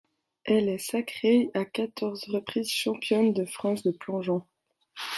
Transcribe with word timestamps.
Elle 0.45 0.67
est 0.67 0.79
sacrée 0.79 1.51
à 1.53 1.63
quatorze 1.63 2.23
reprises 2.27 2.71
championne 2.71 3.33
de 3.33 3.45
France 3.45 3.83
de 3.83 3.91
plongeon. 3.91 4.41